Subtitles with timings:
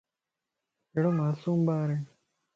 [0.91, 1.97] ڪھڙو معصوم ٻارائي